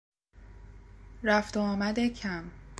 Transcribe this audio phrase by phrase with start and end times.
[1.23, 2.51] رفت و آمد کم